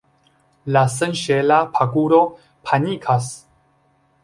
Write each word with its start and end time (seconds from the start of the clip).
La 0.77 0.81
senŝela 0.93 1.59
paguro 1.77 2.23
panikas. 2.71 3.31